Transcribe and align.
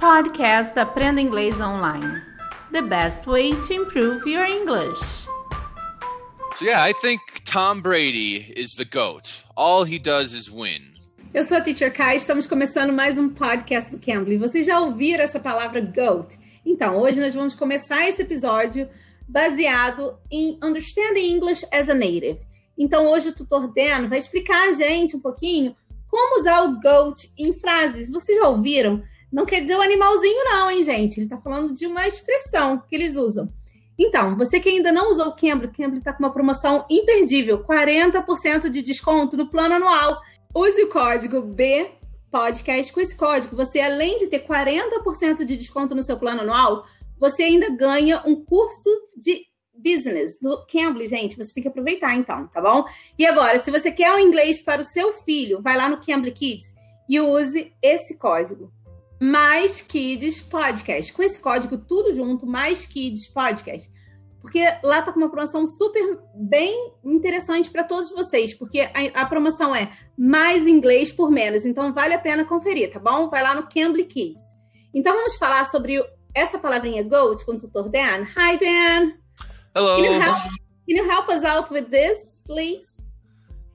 Podcast 0.00 0.78
Aprenda 0.78 1.20
Inglês 1.20 1.60
Online. 1.60 2.22
The 2.72 2.80
best 2.80 3.26
way 3.26 3.52
to 3.52 3.74
improve 3.74 4.26
your 4.26 4.46
English. 4.46 5.28
So 6.54 6.64
yeah, 6.64 6.82
I 6.82 6.94
think 6.94 7.20
Tom 7.44 7.82
Brady 7.82 8.50
is 8.56 8.76
the 8.76 8.86
GOAT. 8.86 9.44
All 9.58 9.84
he 9.84 9.98
does 9.98 10.32
is 10.32 10.50
win. 10.50 10.94
Eu 11.34 11.44
sou 11.44 11.58
a 11.58 11.60
Teacher 11.60 11.92
Kai, 11.92 12.16
estamos 12.16 12.46
começando 12.46 12.94
mais 12.94 13.18
um 13.18 13.28
podcast 13.28 13.90
do 13.90 13.98
Cambly. 13.98 14.38
Vocês 14.38 14.64
já 14.64 14.80
ouviram 14.80 15.22
essa 15.22 15.38
palavra 15.38 15.82
GOAT? 15.82 16.38
Então, 16.64 16.96
hoje 16.96 17.20
nós 17.20 17.34
vamos 17.34 17.54
começar 17.54 18.08
esse 18.08 18.22
episódio 18.22 18.88
baseado 19.28 20.18
em 20.30 20.58
Understanding 20.62 21.30
English 21.34 21.66
as 21.70 21.90
a 21.90 21.94
Native. 21.94 22.40
Então, 22.78 23.06
hoje 23.06 23.28
o 23.28 23.34
tutor 23.34 23.70
Dan 23.74 24.08
vai 24.08 24.16
explicar 24.16 24.66
a 24.66 24.72
gente 24.72 25.14
um 25.14 25.20
pouquinho 25.20 25.76
como 26.08 26.40
usar 26.40 26.62
o 26.62 26.80
GOAT 26.80 27.30
em 27.38 27.52
frases. 27.52 28.10
Vocês 28.10 28.38
já 28.38 28.48
ouviram? 28.48 29.04
Não 29.32 29.46
quer 29.46 29.60
dizer 29.60 29.76
o 29.76 29.80
animalzinho, 29.80 30.44
não, 30.44 30.70
hein, 30.70 30.82
gente? 30.82 31.18
Ele 31.18 31.26
está 31.26 31.38
falando 31.38 31.72
de 31.72 31.86
uma 31.86 32.06
expressão 32.06 32.82
que 32.88 32.94
eles 32.94 33.16
usam. 33.16 33.52
Então, 33.98 34.36
você 34.36 34.58
que 34.58 34.68
ainda 34.68 34.90
não 34.90 35.10
usou 35.10 35.28
o 35.28 35.36
Cambly, 35.36 35.68
o 35.68 35.72
Cambly 35.72 35.98
está 35.98 36.12
com 36.12 36.22
uma 36.22 36.32
promoção 36.32 36.86
imperdível: 36.90 37.62
40% 37.64 38.68
de 38.68 38.82
desconto 38.82 39.36
no 39.36 39.50
plano 39.50 39.74
anual. 39.74 40.20
Use 40.54 40.82
o 40.82 40.88
código 40.88 41.42
B 41.42 41.90
podcast. 42.30 42.92
Com 42.92 43.00
esse 43.00 43.16
código, 43.16 43.54
você, 43.54 43.80
além 43.80 44.18
de 44.18 44.28
ter 44.28 44.46
40% 44.46 45.44
de 45.44 45.56
desconto 45.56 45.94
no 45.94 46.02
seu 46.02 46.16
plano 46.16 46.40
anual, 46.40 46.84
você 47.18 47.42
ainda 47.42 47.68
ganha 47.70 48.22
um 48.24 48.42
curso 48.44 48.88
de 49.16 49.46
business 49.74 50.38
do 50.40 50.64
Cambly, 50.66 51.06
gente. 51.06 51.36
Você 51.36 51.54
tem 51.54 51.62
que 51.62 51.68
aproveitar, 51.68 52.14
então, 52.16 52.46
tá 52.46 52.60
bom? 52.60 52.84
E 53.18 53.26
agora, 53.26 53.58
se 53.58 53.70
você 53.70 53.90
quer 53.90 54.12
o 54.14 54.18
inglês 54.18 54.62
para 54.62 54.80
o 54.80 54.84
seu 54.84 55.12
filho, 55.12 55.60
vai 55.60 55.76
lá 55.76 55.88
no 55.88 56.00
Cambly 56.00 56.32
Kids 56.32 56.74
e 57.08 57.20
use 57.20 57.72
esse 57.82 58.16
código 58.18 58.72
mais 59.20 59.82
Kids 59.82 60.40
Podcast. 60.40 61.12
Com 61.12 61.22
esse 61.22 61.38
código 61.38 61.76
tudo 61.76 62.14
junto, 62.14 62.46
mais 62.46 62.86
Kids 62.86 63.28
Podcast. 63.28 63.90
Porque 64.40 64.64
lá 64.82 65.02
tá 65.02 65.12
com 65.12 65.20
uma 65.20 65.30
promoção 65.30 65.66
super 65.66 66.18
bem 66.34 66.94
interessante 67.04 67.70
para 67.70 67.84
todos 67.84 68.10
vocês, 68.10 68.54
porque 68.54 68.80
a, 68.80 69.22
a, 69.22 69.26
promoção 69.26 69.76
é 69.76 69.92
mais 70.16 70.66
inglês 70.66 71.12
por 71.12 71.30
menos, 71.30 71.66
então 71.66 71.92
vale 71.92 72.14
a 72.14 72.18
pena 72.18 72.46
conferir, 72.46 72.90
tá 72.90 72.98
bom? 72.98 73.28
Vai 73.28 73.42
lá 73.42 73.54
no 73.54 73.68
Cambly 73.68 74.06
Kids. 74.06 74.40
Então 74.94 75.14
vamos 75.14 75.36
falar 75.36 75.66
sobre 75.66 76.02
essa 76.34 76.58
palavrinha 76.58 77.02
GOAT 77.02 77.44
com 77.44 77.52
o 77.52 77.58
tutor 77.58 77.90
Dan. 77.90 78.24
Hi 78.34 78.56
Dan. 78.58 79.12
Hello. 79.74 79.96
Can 79.96 80.04
you 80.04 80.20
help, 80.20 80.42
can 80.42 80.96
you 80.96 81.10
help 81.10 81.28
us 81.28 81.44
out 81.44 81.70
with 81.70 81.90
this, 81.90 82.42
please? 82.46 83.04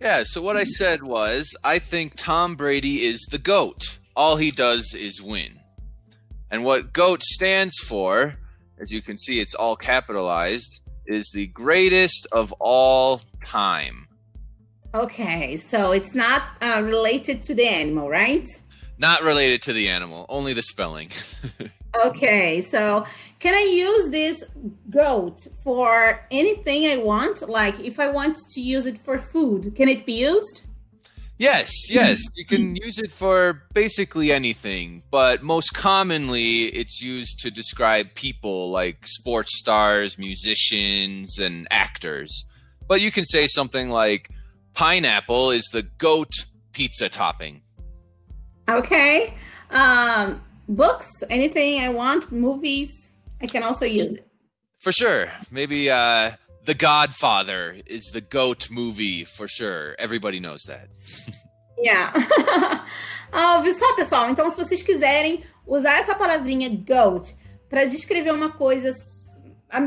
Yeah, 0.00 0.24
so 0.24 0.40
what 0.40 0.56
I 0.56 0.64
said 0.64 1.02
was 1.02 1.54
I 1.62 1.78
think 1.78 2.14
Tom 2.16 2.56
Brady 2.56 3.06
is 3.06 3.20
the 3.30 3.38
GOAT. 3.38 3.98
All 4.16 4.36
he 4.36 4.50
does 4.50 4.94
is 4.94 5.22
win. 5.22 5.60
And 6.50 6.64
what 6.64 6.92
GOAT 6.92 7.22
stands 7.22 7.78
for, 7.78 8.36
as 8.78 8.92
you 8.92 9.02
can 9.02 9.18
see, 9.18 9.40
it's 9.40 9.54
all 9.54 9.76
capitalized, 9.76 10.80
is 11.06 11.30
the 11.34 11.48
greatest 11.48 12.26
of 12.32 12.52
all 12.60 13.20
time. 13.44 14.08
Okay, 14.94 15.56
so 15.56 15.90
it's 15.90 16.14
not 16.14 16.42
uh, 16.60 16.80
related 16.84 17.42
to 17.44 17.54
the 17.54 17.66
animal, 17.66 18.08
right? 18.08 18.48
Not 18.98 19.22
related 19.22 19.62
to 19.62 19.72
the 19.72 19.88
animal, 19.88 20.24
only 20.28 20.52
the 20.52 20.62
spelling. 20.62 21.08
okay, 22.06 22.60
so 22.60 23.04
can 23.40 23.54
I 23.54 23.64
use 23.64 24.10
this 24.10 24.44
goat 24.90 25.48
for 25.64 26.24
anything 26.30 26.86
I 26.86 26.98
want? 26.98 27.48
Like 27.48 27.80
if 27.80 27.98
I 27.98 28.08
want 28.10 28.38
to 28.52 28.60
use 28.60 28.86
it 28.86 28.98
for 28.98 29.18
food, 29.18 29.74
can 29.74 29.88
it 29.88 30.06
be 30.06 30.12
used? 30.12 30.62
Yes, 31.44 31.90
yes. 31.90 32.22
You 32.36 32.46
can 32.46 32.74
use 32.74 32.98
it 32.98 33.12
for 33.12 33.64
basically 33.74 34.32
anything, 34.32 35.02
but 35.10 35.42
most 35.42 35.74
commonly 35.74 36.64
it's 36.80 37.02
used 37.02 37.40
to 37.40 37.50
describe 37.50 38.14
people 38.14 38.70
like 38.70 39.06
sports 39.06 39.58
stars, 39.58 40.18
musicians, 40.18 41.38
and 41.38 41.68
actors. 41.70 42.30
But 42.88 43.02
you 43.02 43.10
can 43.10 43.26
say 43.26 43.46
something 43.46 43.90
like 43.90 44.30
pineapple 44.72 45.50
is 45.50 45.64
the 45.70 45.82
goat 45.82 46.32
pizza 46.72 47.08
topping. 47.10 47.60
Okay. 48.68 49.34
Um, 49.70 50.42
books, 50.68 51.08
anything 51.28 51.80
I 51.80 51.90
want, 51.90 52.32
movies, 52.32 52.90
I 53.42 53.46
can 53.46 53.62
also 53.62 53.84
use 53.84 54.14
it. 54.14 54.26
For 54.80 54.92
sure. 54.92 55.30
Maybe 55.50 55.90
uh 55.90 56.32
The 56.64 56.72
Godfather 56.72 57.76
is 57.84 58.10
the 58.10 58.22
GOAT 58.22 58.70
movie 58.70 59.24
for 59.24 59.46
sure. 59.46 59.94
Everybody 59.98 60.40
knows 60.40 60.62
that. 60.62 60.88
yeah. 61.76 62.10
ah, 63.32 63.62
só, 63.70 63.94
pessoal? 63.94 64.30
Então, 64.30 64.48
se 64.48 64.56
vocês 64.56 64.82
quiserem 64.82 65.44
usar 65.66 65.98
essa 65.98 66.14
palavrinha 66.14 66.70
GOAT 66.70 67.34
para 67.68 67.84
descrever 67.84 68.32
uma 68.32 68.50
coisa, 68.50 68.90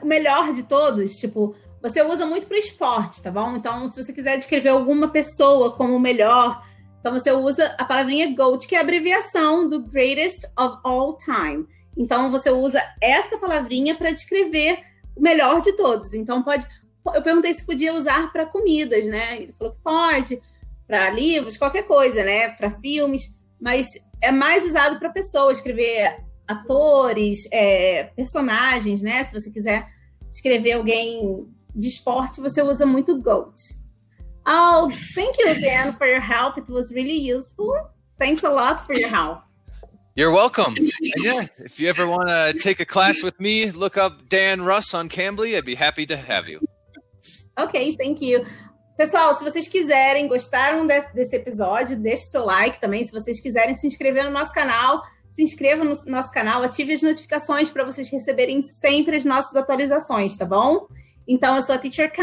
o 0.00 0.06
melhor 0.06 0.52
de 0.52 0.62
todos, 0.62 1.16
tipo, 1.16 1.56
você 1.82 2.04
usa 2.04 2.24
muito 2.24 2.46
para 2.46 2.58
esporte, 2.58 3.20
tá 3.20 3.32
bom? 3.32 3.56
Então, 3.56 3.90
se 3.90 4.00
você 4.00 4.12
quiser 4.12 4.36
descrever 4.36 4.68
alguma 4.68 5.08
pessoa 5.08 5.72
como 5.72 5.96
o 5.96 6.00
melhor, 6.00 6.64
então 7.00 7.12
você 7.12 7.32
usa 7.32 7.74
a 7.78 7.84
palavrinha 7.84 8.32
GOAT, 8.32 8.68
que 8.68 8.76
é 8.76 8.78
a 8.78 8.82
abreviação 8.82 9.68
do 9.68 9.88
Greatest 9.88 10.44
of 10.56 10.78
All 10.84 11.16
Time. 11.16 11.66
Então, 11.96 12.30
você 12.30 12.48
usa 12.48 12.80
essa 13.00 13.38
palavrinha 13.38 13.96
para 13.96 14.12
descrever 14.12 14.78
o 15.16 15.20
melhor 15.20 15.60
de 15.60 15.72
todos. 15.72 16.14
Então 16.14 16.42
pode. 16.42 16.66
Eu 17.14 17.22
perguntei 17.22 17.52
se 17.52 17.64
podia 17.64 17.94
usar 17.94 18.30
para 18.32 18.46
comidas, 18.46 19.06
né? 19.06 19.42
Ele 19.42 19.52
falou 19.52 19.72
que 19.74 19.80
pode, 19.82 20.40
para 20.86 21.10
livros, 21.10 21.56
qualquer 21.56 21.84
coisa, 21.84 22.22
né? 22.24 22.50
Para 22.50 22.70
filmes, 22.70 23.34
mas 23.60 23.88
é 24.22 24.30
mais 24.30 24.64
usado 24.64 24.98
para 24.98 25.08
pessoas, 25.10 25.58
escrever 25.58 26.22
atores, 26.46 27.48
é, 27.52 28.10
personagens, 28.16 29.00
né? 29.02 29.24
Se 29.24 29.32
você 29.32 29.50
quiser 29.50 29.88
escrever 30.32 30.72
alguém 30.72 31.46
de 31.74 31.88
esporte, 31.88 32.40
você 32.40 32.62
usa 32.62 32.84
muito 32.84 33.20
GOAT. 33.20 33.54
Oh, 34.46 34.88
thank 35.14 35.38
you 35.38 35.50
again 35.50 35.92
for 35.92 36.06
your 36.06 36.20
help. 36.20 36.58
It 36.58 36.70
was 36.70 36.90
really 36.92 37.32
useful. 37.32 37.72
Thanks 38.18 38.42
a 38.44 38.50
lot 38.50 38.80
for 38.84 38.94
your 38.94 39.08
help. 39.08 39.49
You're 40.14 40.32
welcome. 40.32 40.76
And 40.76 41.24
yeah, 41.24 41.46
if 41.58 41.78
you 41.78 41.88
ever 41.88 42.06
want 42.06 42.28
to 42.28 42.52
take 42.58 42.80
a 42.80 42.84
class 42.84 43.22
with 43.22 43.38
me, 43.38 43.70
look 43.70 43.96
up 43.96 44.28
Dan 44.28 44.62
Russ 44.62 44.92
on 44.92 45.08
Cambly. 45.08 45.56
I'd 45.56 45.64
be 45.64 45.76
happy 45.76 46.04
to 46.06 46.16
have 46.16 46.48
you. 46.48 46.60
Ok, 47.56 47.96
thank 47.96 48.20
you. 48.20 48.44
Pessoal, 48.96 49.32
se 49.34 49.42
vocês 49.42 49.66
quiserem, 49.66 50.28
gostaram 50.28 50.86
desse, 50.86 51.14
desse 51.14 51.36
episódio, 51.36 51.96
deixe 51.96 52.24
seu 52.24 52.44
like 52.44 52.80
também. 52.80 53.02
Se 53.04 53.12
vocês 53.12 53.40
quiserem 53.40 53.74
se 53.74 53.86
inscrever 53.86 54.24
no 54.24 54.30
nosso 54.30 54.52
canal, 54.52 55.02
se 55.30 55.42
inscreva 55.42 55.84
no 55.84 55.92
nosso 56.06 56.32
canal, 56.32 56.62
ative 56.62 56.92
as 56.92 57.02
notificações 57.02 57.70
para 57.70 57.84
vocês 57.84 58.10
receberem 58.10 58.60
sempre 58.60 59.16
as 59.16 59.24
nossas 59.24 59.54
atualizações, 59.56 60.36
tá 60.36 60.44
bom? 60.44 60.86
Então, 61.26 61.54
eu 61.54 61.62
sou 61.62 61.76
a 61.76 61.78
Teacher 61.78 62.12
K. 62.12 62.22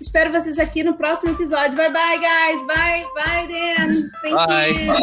Espero 0.00 0.32
vocês 0.32 0.58
aqui 0.58 0.82
no 0.82 0.96
próximo 0.96 1.32
episódio. 1.32 1.76
Bye, 1.76 1.92
bye, 1.92 2.18
guys. 2.18 2.66
Bye, 2.66 3.06
bye, 3.14 3.46
Dan. 3.46 4.10
Thank 4.22 4.34
bye. 4.34 4.70
you. 4.70 4.94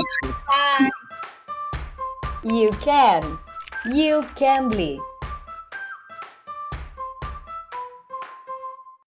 Bye. 0.48 1.05
You 2.46 2.70
can. 2.74 3.40
You 3.92 4.22
can 4.36 4.70
bleed. 4.70 5.00